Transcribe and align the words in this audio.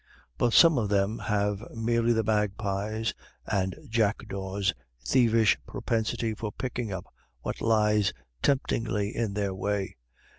But 0.39 0.53
some 0.53 0.79
of 0.79 0.89
them 0.89 1.19
have 1.19 1.61
merely 1.75 2.11
the 2.11 2.23
magpies' 2.23 3.13
and 3.45 3.77
jackdaws' 3.87 4.73
thievish 5.05 5.59
propensity 5.67 6.33
for 6.33 6.51
picking 6.51 6.91
up 6.91 7.05
what 7.41 7.61
lies 7.61 8.11
temptingly 8.41 9.15
in 9.15 9.35
their 9.35 9.53
way. 9.53 9.97